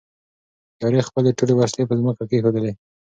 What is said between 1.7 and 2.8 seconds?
په ځمکه کېښودلې.